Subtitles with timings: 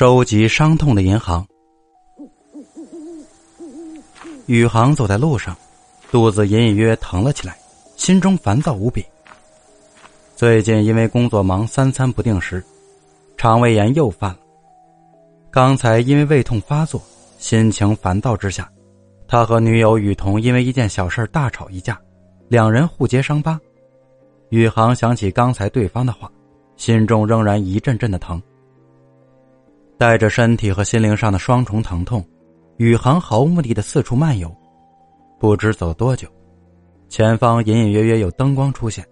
[0.00, 1.46] 收集伤痛的银行。
[4.46, 5.54] 宇航走在路上，
[6.10, 7.54] 肚子隐隐约约疼了起来，
[7.96, 9.04] 心中烦躁无比。
[10.34, 12.64] 最近因为工作忙，三餐不定时，
[13.36, 14.38] 肠胃炎又犯了。
[15.50, 16.98] 刚才因为胃痛发作，
[17.36, 18.72] 心情烦躁之下，
[19.28, 22.00] 他和女友雨桐因为一件小事大吵一架，
[22.48, 23.60] 两人互揭伤疤。
[24.48, 26.32] 宇航想起刚才对方的话，
[26.78, 28.42] 心中仍然一阵阵的疼。
[30.00, 32.24] 带着身体和心灵上的双重疼痛，
[32.78, 34.50] 宇航毫无目的的四处漫游。
[35.38, 36.26] 不知走多久，
[37.10, 39.04] 前方隐隐约约有灯光出现。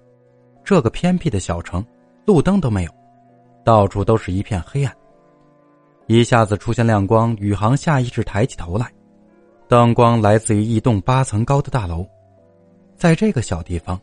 [0.64, 1.84] 这个偏僻的小城，
[2.24, 2.90] 路灯都没有，
[3.62, 4.96] 到处都是一片黑暗。
[6.06, 8.90] 一下子出现亮光，宇航下意识抬起头来。
[9.68, 12.02] 灯光来自于一栋八层高的大楼。
[12.96, 14.00] 在这个小地方，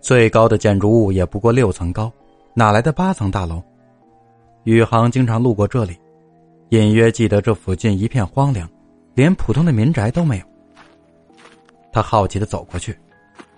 [0.00, 2.10] 最高的建筑物也不过六层高，
[2.54, 3.62] 哪来的八层大楼？
[4.64, 5.94] 宇航经常路过这里。
[6.70, 8.68] 隐约记得这附近一片荒凉，
[9.14, 10.44] 连普通的民宅都没有。
[11.92, 12.98] 他好奇的走过去，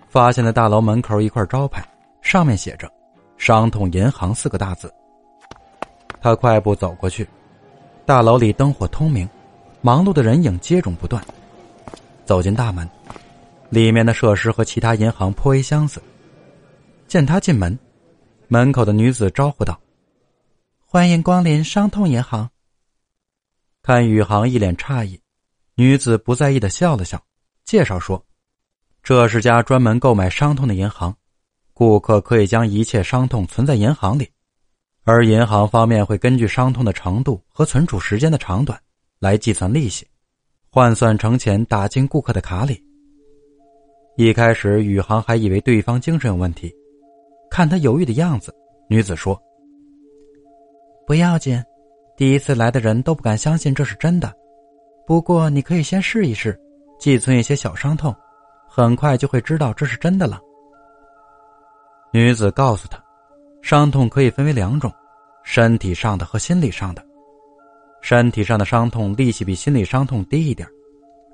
[0.08, 1.82] 发现了大楼门口一块招牌，
[2.20, 2.90] 上面写着
[3.38, 4.92] “伤痛银行”四个大字。
[6.20, 7.26] 他快步走过去，
[8.04, 9.26] 大楼里灯火通明，
[9.80, 11.24] 忙碌的人影接踵不断。
[12.26, 12.86] 走进大门，
[13.70, 15.98] 里面的设施和其他银行颇为相似。
[17.06, 17.76] 见他进门，
[18.48, 19.80] 门口的女子招呼道
[20.84, 22.46] ：“欢迎光临伤痛银行。”
[23.88, 25.18] 看宇航一脸诧异，
[25.74, 27.18] 女子不在意的笑了笑，
[27.64, 28.22] 介绍说
[29.02, 31.16] ：“这是家专门购买伤痛的银行，
[31.72, 34.28] 顾客可以将一切伤痛存在银行里，
[35.04, 38.78] 而银行方面会根据伤痛的程度和存储时间的长短
[39.20, 40.06] 来计算利息，
[40.68, 42.84] 换算成钱打进顾客的卡里。”
[44.18, 46.70] 一开始，宇航还以为对方精神有问题，
[47.50, 48.54] 看他犹豫的样子，
[48.90, 49.42] 女子说
[51.08, 51.58] ：“不要紧。”
[52.18, 54.34] 第一次来的人都不敢相信这是真的，
[55.06, 56.58] 不过你可以先试一试，
[56.98, 58.12] 寄存一些小伤痛，
[58.68, 60.40] 很快就会知道这是真的了。
[62.12, 63.00] 女子告诉他，
[63.62, 64.92] 伤痛可以分为两种，
[65.44, 67.06] 身体上的和心理上的。
[68.02, 70.68] 身体上的伤痛利息比心理伤痛低一点，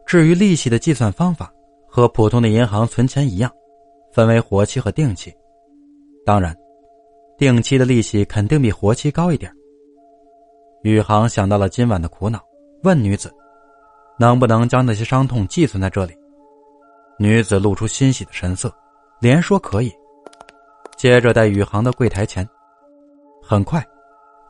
[0.04, 1.50] 至于利息的计算方法，
[1.88, 3.50] 和普通的银行存钱一样，
[4.12, 5.32] 分为活期和定期。
[6.26, 6.54] 当然，
[7.38, 9.50] 定期的利息肯定比活期高一点。
[10.84, 12.38] 宇航想到了今晚的苦恼，
[12.82, 13.34] 问女子
[14.20, 16.14] ：“能不能将那些伤痛寄存在这里？”
[17.18, 18.70] 女子露出欣喜的神色，
[19.18, 19.90] 连说可以。
[20.94, 22.46] 接着在宇航的柜台前，
[23.42, 23.82] 很快，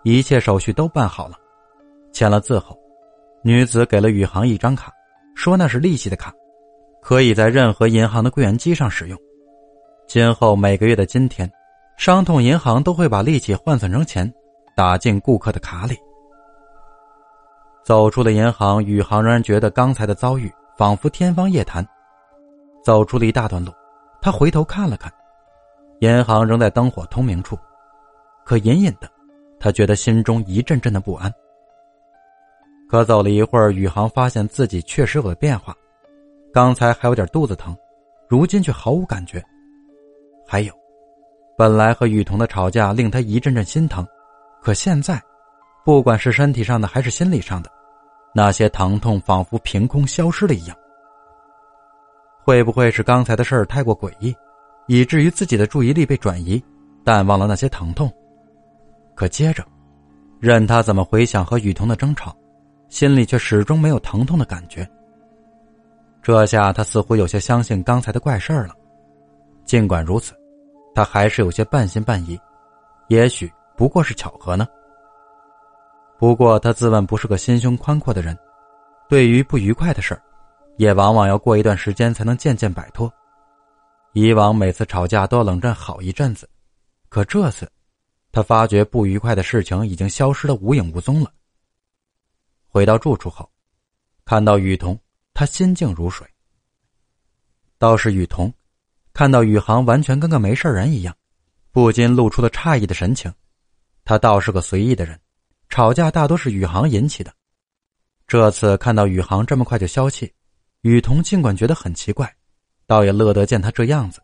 [0.03, 1.37] 一切手续都办好了。
[2.13, 2.77] 签了字后，
[3.45, 4.93] 女子给了宇航一张卡，
[5.37, 6.35] 说那是利息的卡，
[7.01, 9.17] 可以在任何银行的柜员机上使用。
[10.09, 11.49] 今后每个月的今天，
[11.97, 14.29] 伤痛银行都会把利息换算成钱，
[14.75, 15.97] 打进顾客的卡里。
[17.85, 21.87] 走出了银行，宇航仍然觉得刚才的遭遇仿佛天方夜谭。
[22.83, 23.71] 走出了一大段路，
[24.21, 25.13] 他回头看了看，
[26.01, 27.59] 银行仍在灯火通明处，
[28.45, 29.09] 可隐隐的，
[29.61, 31.33] 他觉得心中一阵阵的不安。
[32.89, 35.75] 可走了一会儿，宇航发现自己确实有了变化，
[36.53, 37.77] 刚才还有点肚子疼，
[38.29, 39.43] 如今却毫无感觉。
[40.47, 40.73] 还有，
[41.57, 44.07] 本来和雨桐的吵架令他一阵阵心疼，
[44.63, 45.23] 可现在，
[45.85, 47.71] 不管是身体上的还是心理上的。
[48.35, 50.77] 那些疼痛仿佛凭空消失了一样。
[52.43, 54.35] 会不会是刚才的事儿太过诡异，
[54.89, 56.63] 以至于自己的注意力被转移，
[57.05, 58.13] 淡忘了那些疼痛？
[59.15, 59.65] 可接着，
[60.41, 62.37] 任他怎么回想和雨桐的争吵，
[62.89, 64.85] 心里却始终没有疼痛的感觉。
[66.21, 68.75] 这下他似乎有些相信刚才的怪事儿了。
[69.65, 70.35] 尽管如此，
[70.93, 72.37] 他还是有些半信半疑，
[73.09, 74.67] 也许不过是巧合呢。
[76.19, 78.39] 不过，他自问不是个心胸宽阔的人，
[79.09, 80.23] 对于不愉快的事儿，
[80.77, 83.13] 也往往要过一段时间才能渐渐摆脱。
[84.13, 86.49] 以往每次吵架都要冷战好一阵子，
[87.09, 87.71] 可这次，
[88.31, 91.31] 他发觉不愉快的事情已经消失的无影无踪了。
[92.69, 93.51] 回到住处后，
[94.25, 94.99] 看到雨桐，
[95.35, 96.27] 他心静如水。
[97.77, 98.53] 倒是雨桐，
[99.13, 101.15] 看到宇航完全跟个没事人一样，
[101.73, 103.31] 不禁露出了诧异的神情。
[104.05, 105.21] 他倒是个随意的人。
[105.75, 107.33] 吵架大多是宇航引起的，
[108.29, 110.33] 这次看到宇航这么快就消气，
[110.83, 112.33] 雨桐尽管觉得很奇怪，
[112.87, 114.21] 倒也乐得见他这样子。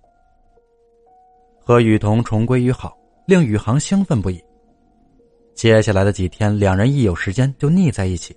[1.59, 4.41] 和雨桐重归于好，令宇航兴奋不已。
[5.53, 8.33] 接下来的几天，两人一有时间就腻在一起，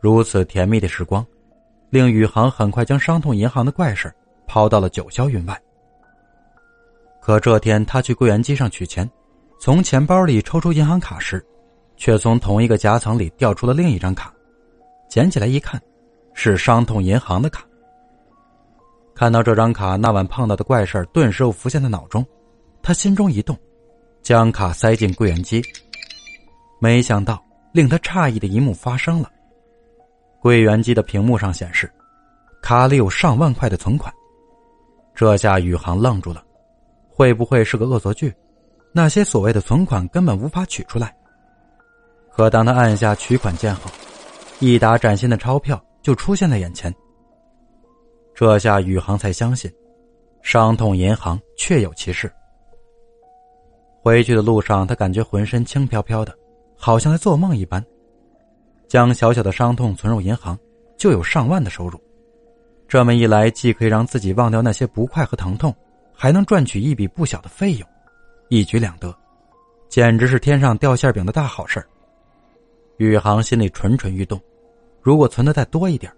[0.00, 1.22] 如此甜蜜的时光，
[1.90, 4.10] 令宇航很快将伤痛银行的怪事
[4.46, 5.62] 抛到了九霄云外。
[7.20, 9.06] 可这天他去柜员机上取钱，
[9.60, 11.46] 从钱包里抽出银行卡时。
[11.96, 14.32] 却从同一个夹层里掉出了另一张卡，
[15.08, 15.80] 捡起来一看，
[16.34, 17.64] 是伤痛银行的卡。
[19.14, 22.24] 看到这张卡，那晚碰到的怪事顿时又浮现在脑中，
[22.82, 23.56] 他心中一动，
[24.22, 25.62] 将卡塞进柜员机。
[26.78, 29.30] 没想到，令他诧异的一幕发生了：
[30.38, 31.90] 柜员机的屏幕上显示，
[32.60, 34.12] 卡里有上万块的存款。
[35.14, 36.44] 这下宇航愣住了，
[37.08, 38.30] 会不会是个恶作剧？
[38.92, 41.15] 那些所谓的存款根本无法取出来。
[42.36, 43.90] 可当他按下取款键后，
[44.60, 46.94] 一沓崭新的钞票就出现在眼前。
[48.34, 49.72] 这下宇航才相信，
[50.42, 52.30] 伤痛银行确有其事。
[54.02, 56.36] 回去的路上，他感觉浑身轻飘飘的，
[56.76, 57.82] 好像在做梦一般。
[58.86, 60.58] 将小小的伤痛存入银行，
[60.98, 61.98] 就有上万的收入。
[62.86, 65.74] 这么一来，既可以让自己忘掉那些不快和疼痛，
[66.12, 67.88] 还能赚取一笔不小的费用，
[68.50, 69.16] 一举两得，
[69.88, 71.82] 简直是天上掉馅饼的大好事
[72.98, 74.40] 宇航心里蠢蠢欲动，
[75.02, 76.12] 如果存的再多一点，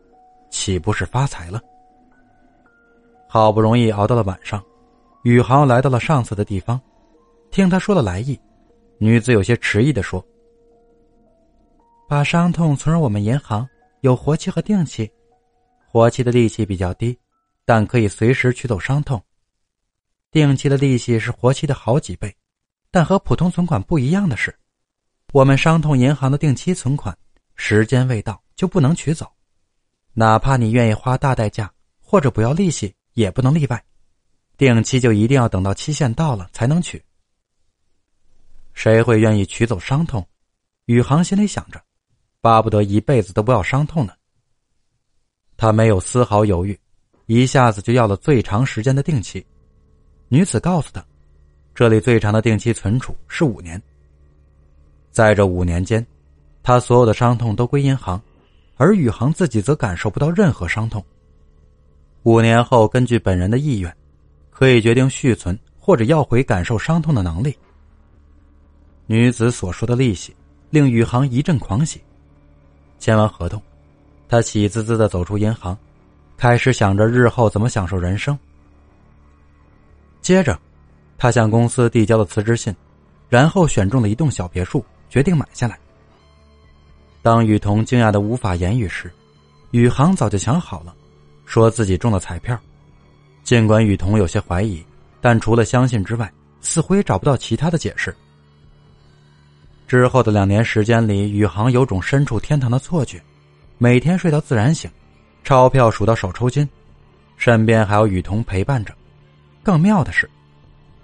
[0.51, 1.61] 岂不是发财了？
[3.29, 4.65] 好不容易熬到了晚上，
[5.25, 6.81] 宇航来到了上次的地方，
[7.51, 8.39] 听他说了来意，
[8.99, 10.25] 女子有些迟疑的说
[12.09, 13.69] ：“把伤痛存入我们银行，
[14.01, 15.11] 有活期和定期。”
[15.91, 17.19] 活期的利息比较低，
[17.65, 19.21] 但可以随时取走伤痛。
[20.31, 22.35] 定期的利息是活期的好几倍，
[22.91, 24.55] 但和普通存款不一样的是，
[25.35, 27.17] 我们伤痛银行的定期存款，
[27.55, 29.31] 时间未到就不能取走，
[30.15, 31.71] 哪怕你愿意花大代价
[32.01, 33.85] 或者不要利息，也不能例外。
[34.57, 37.03] 定期就一定要等到期限到了才能取。
[38.73, 40.27] 谁会愿意取走伤痛？
[40.87, 41.79] 宇航心里想着，
[42.41, 44.15] 巴不得一辈子都不要伤痛呢。
[45.59, 46.79] 他没有丝毫犹豫，
[47.27, 49.47] 一下子就要了最长时间的定期。
[50.29, 51.05] 女子告诉他，
[51.75, 53.81] 这里最长的定期存储是五年。
[55.19, 56.07] 在这五年间，
[56.63, 58.23] 他所有的伤痛都归银行，
[58.77, 61.05] 而宇航自己则感受不到任何伤痛。
[62.23, 63.93] 五年后，根据本人的意愿，
[64.49, 67.53] 可以决定续存或者要回感受伤痛的能力。
[69.07, 70.33] 女子所说的利息
[70.71, 72.01] 令宇航一阵狂喜，
[73.01, 73.61] 签完合同。
[74.29, 75.77] 他喜滋滋的走出银行，
[76.37, 78.39] 开始想着日后怎么享受人生。
[80.23, 80.57] 接着，
[81.17, 82.73] 他向公司递交了辞职信，
[83.29, 85.79] 然后选中了一栋小别墅，决定买下来。
[87.23, 89.13] 当雨桐惊讶的无法言语时，
[89.73, 90.95] 宇航早就想好了，
[91.45, 92.59] 说自己中了彩票。
[93.43, 94.85] 尽管雨桐有些怀疑，
[95.21, 98.15] 但除了相信之外，似乎也找不到其他的解释。
[99.87, 103.21] 之后的两年时间里，宇航有种身处天堂的错觉。
[103.79, 104.91] 每天睡到自然醒，
[105.45, 106.69] 钞票数到手抽筋，
[107.37, 108.95] 身边还有雨桐陪伴着。
[109.63, 110.29] 更妙的是，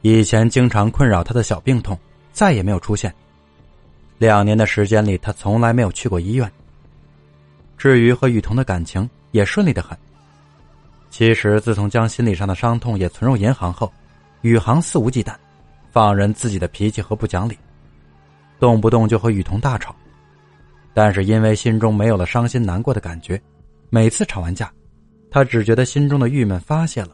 [0.02, 1.98] 以前经常困扰他的小病痛
[2.32, 3.14] 再也没有出现。
[4.18, 6.50] 两年的时间里，他从来没有去过医院。
[7.76, 9.96] 至于和雨桐的感情，也顺利的很。
[11.10, 13.92] 其实，自从将心理上的伤痛也存入银行后，
[14.42, 15.34] 宇航肆无忌惮，
[15.90, 17.58] 放任自己的脾气和不讲理，
[18.58, 19.94] 动不动就和雨桐大吵。
[20.92, 23.40] 但是因为心中没有了伤心难过的感觉，
[23.90, 24.72] 每次吵完架，
[25.30, 27.10] 他只觉得心中的郁闷发泄了，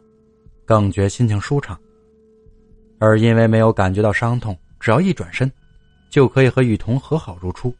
[0.67, 1.79] 更觉心情舒畅。
[2.99, 5.51] 而因为没有感觉到伤痛，只要一转身，
[6.11, 7.75] 就可以和雨桐和好如初。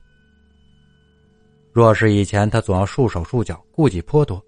[1.73, 4.43] 若是以前他总要束手束脚、顾忌颇多，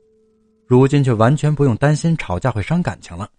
[0.67, 3.31] 如今却完全不用担心吵架会伤感情了。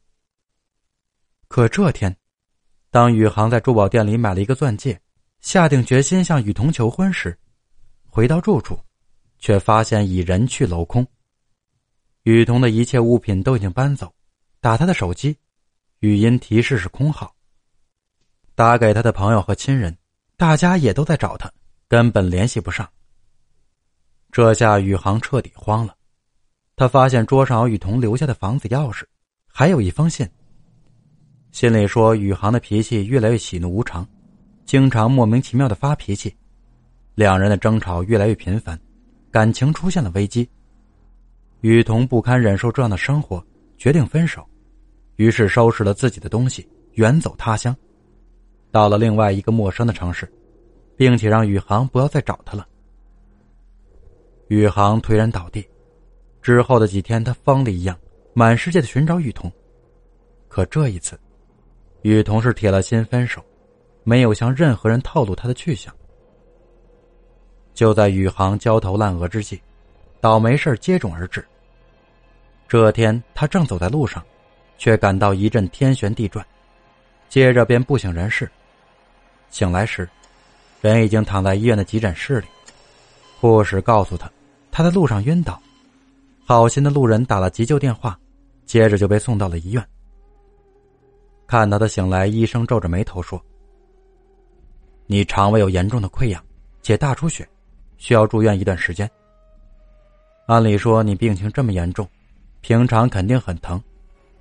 [1.48, 2.16] 可这天，
[2.92, 5.00] 当宇航在珠宝店里买了一个钻戒，
[5.40, 7.38] 下定决心向雨桐求婚时，
[8.08, 8.80] 回到住处，
[9.40, 11.06] 却发现已人去楼空。
[12.24, 14.14] 雨桐的一切物品都已经搬走，
[14.62, 15.38] 打他的手机，
[16.00, 17.36] 语音提示是空号。
[18.56, 19.98] 打给他的朋友和亲人，
[20.36, 21.52] 大家也都在找他，
[21.88, 22.88] 根本联系不上。
[24.32, 25.96] 这下宇航彻底慌了，
[26.76, 29.04] 他发现桌上有雨桐留下的房子钥匙，
[29.48, 30.28] 还有一封信。
[31.52, 34.08] 信里说宇航的脾气越来越喜怒无常，
[34.66, 36.36] 经常莫名其妙的发脾气。
[37.14, 38.80] 两人的争吵越来越频繁，
[39.30, 40.50] 感情出现了危机。
[41.62, 43.46] 雨桐不堪忍受这样的生活，
[43.78, 44.44] 决定分手，
[45.18, 47.76] 于是收拾了自己的东西，远走他乡，
[48.74, 50.28] 到了另外一个陌生的城市，
[50.98, 52.68] 并且让宇航不要再找他了。
[54.48, 55.64] 宇航颓然倒地，
[56.42, 57.96] 之后的几天，他疯了一样，
[58.34, 59.52] 满世界的寻找雨桐，
[60.48, 61.20] 可这一次，
[62.02, 63.46] 雨桐是铁了心分手，
[64.04, 65.94] 没有向任何人透露他的去向。
[67.76, 69.62] 就在宇航焦头烂额之际，
[70.20, 71.46] 倒霉事接踵而至。
[72.68, 74.26] 这天，他正走在路上，
[74.80, 76.44] 却感到一阵天旋地转，
[77.30, 78.50] 接着便不省人事。
[79.54, 80.10] 醒来时，
[80.82, 82.48] 人已经躺在医院的急诊室里。
[83.40, 84.28] 护士告诉他，
[84.72, 85.62] 他在路上晕倒，
[86.44, 88.20] 好心的路人打了急救电话，
[88.66, 89.88] 接着就被送到了医院。
[91.46, 93.40] 看到他醒来，医生皱着眉头说
[95.06, 96.44] ：“你肠胃有严重的溃疡
[96.82, 97.48] 且大出血，
[98.00, 99.08] 需要住院一段时间。
[100.48, 102.10] 按理说你病情这么严重，
[102.62, 103.80] 平常肯定很疼，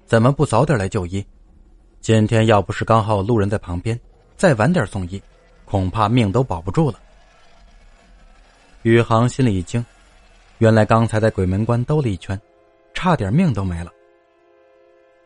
[0.06, 1.22] 怎么不早点来就医？
[2.00, 4.00] 今天要不是刚好有路人在旁边，
[4.42, 5.22] 再晚点送医，
[5.64, 6.98] 恐怕命都保不住了。”
[8.82, 9.86] 宇航心里一惊，
[10.58, 12.36] 原来刚才在鬼门关兜了一圈，
[12.92, 13.92] 差点命都没了。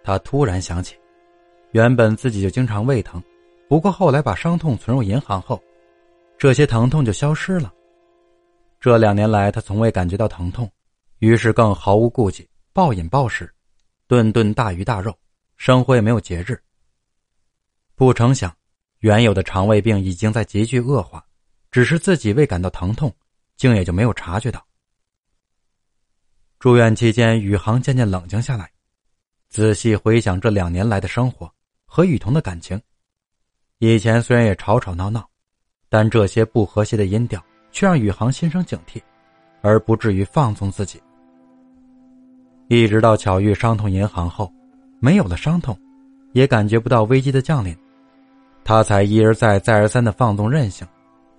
[0.04, 0.94] 他突然想起。
[1.72, 3.22] 原本自己就经常胃疼，
[3.68, 5.62] 不过后来把伤痛存入银行后，
[6.36, 7.72] 这些疼痛就消失了。
[8.78, 10.70] 这两年来，他从未感觉到疼痛，
[11.20, 13.50] 于是更毫无顾忌，暴饮暴食，
[14.06, 15.14] 顿顿大鱼大肉，
[15.56, 16.62] 生活也没有节制。
[17.94, 18.54] 不成想，
[19.00, 21.24] 原有的肠胃病已经在急剧恶化，
[21.70, 23.14] 只是自己未感到疼痛，
[23.56, 24.64] 竟也就没有察觉到。
[26.58, 28.70] 住院期间，宇航渐渐冷静下来，
[29.48, 31.50] 仔细回想这两年来的生活。
[31.88, 32.78] 和雨桐的感情，
[33.78, 35.26] 以前虽然也吵吵闹闹，
[35.88, 39.00] 但这些不和谐的音调却让宇航心生警惕，
[39.62, 41.00] 而不至于放纵自己。
[42.68, 44.52] 一直到巧遇伤痛银行后，
[45.00, 45.78] 没有了伤痛，
[46.32, 47.74] 也感觉不到危机的降临，
[48.66, 50.84] 他才一而再、再而三的放纵任性，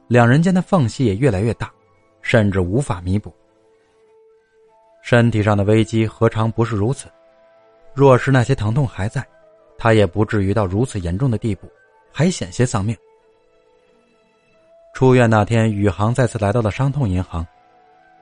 [0.07, 1.69] 两人间的缝隙也越来越大，
[2.21, 3.35] 甚至无法弥补。
[5.01, 7.09] 身体上的危机何尝不是如此？
[7.93, 9.21] 若是那些疼痛还在。
[9.77, 11.69] 他也不至于到如此严重的地步，
[12.11, 12.97] 还险些丧命。
[14.91, 17.45] 出院那天，宇航再次来到了伤痛银行，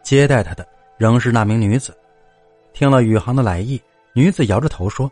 [0.01, 1.95] 接待他的仍是那名女子。
[2.74, 3.81] 听了宇航的来意，
[4.12, 5.09] 女子摇着头说：“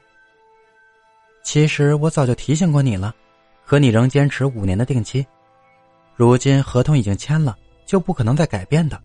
[1.43, 3.15] 其实我早就提醒过你了，
[3.65, 5.25] 可你仍坚持五年的定期。
[6.15, 8.99] 如今合同已经签了，就不可能再改变的。”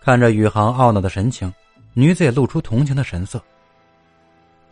[0.00, 1.52] 看着宇航懊恼的神情，
[1.92, 3.42] 女子也露出同情的神色。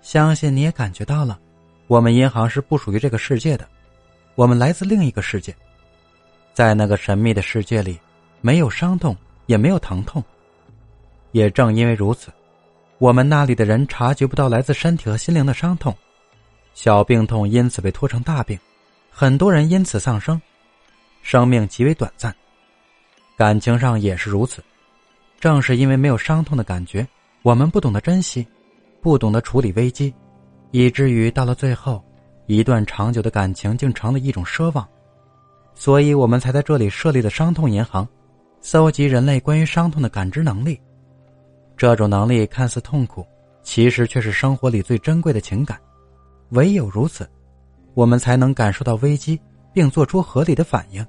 [0.01, 1.39] 相信你也感觉到了，
[1.87, 3.67] 我们银行是不属于这个世界的，
[4.37, 5.53] 我们来自另一个世界，
[6.53, 7.99] 在那个神秘的世界里，
[8.41, 10.23] 没有伤痛，也没有疼痛。
[11.33, 12.31] 也正因为如此，
[12.99, 15.93] 我们那里的人察觉不到来自身体和心灵的伤痛，
[16.75, 18.59] 小病痛因此被拖成大病，
[19.11, 20.41] 很多人因此丧生，
[21.23, 22.35] 生命极为短暂。
[23.37, 24.63] 感情上也是如此，
[25.41, 27.07] 正是因为没有伤痛的感觉，
[27.43, 28.47] 我们不懂得珍惜。
[29.01, 30.15] 不懂得处理危机，
[30.71, 32.03] 以至于到了最后，
[32.47, 34.89] 一段长久的感情竟成了一种奢望，
[35.75, 38.09] 所以我们才在这里设立了伤痛银行，
[38.63, 40.81] 搜集人类关于伤痛的感知能力。
[41.77, 43.27] 这种能力看似痛苦，
[43.63, 45.79] 其实却是生活里最珍贵的情感。
[46.51, 47.29] 唯有如此，
[47.95, 49.41] 我们才能感受到危机，
[49.73, 51.05] 并做出合理的反应。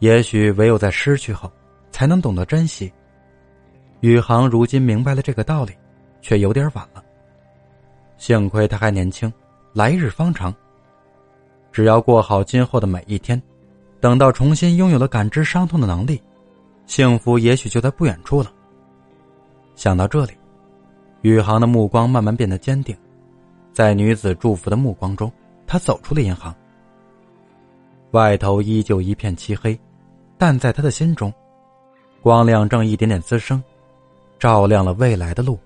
[0.00, 1.50] 也许唯有在失去后，
[1.90, 2.92] 才能懂得珍惜。
[4.00, 5.72] 宇航如今明白了这个道理，
[6.22, 7.04] 却有点晚了。
[8.16, 9.30] 幸亏他还年轻，
[9.72, 10.54] 来日方长。
[11.70, 13.40] 只要过好今后的每一天，
[14.00, 16.22] 等到重新拥有了感知伤痛的能力，
[16.86, 18.50] 幸福也许就在不远处了。
[19.76, 20.32] 想到这里，
[21.22, 22.96] 宇航的目光慢慢变得坚定，
[23.72, 25.30] 在女子祝福的目光中，
[25.66, 26.54] 他走出了银行。
[28.12, 29.78] 外头依旧一片漆黑，
[30.38, 31.32] 但在他的心中，
[32.22, 33.62] 光亮正一点点滋生。
[34.38, 35.58] 照亮了未来的路。